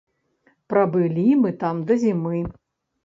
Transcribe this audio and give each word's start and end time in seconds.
Прабылі 0.71 1.27
мы 1.43 1.53
там 1.65 1.75
да 1.93 2.01
зімы. 2.05 2.39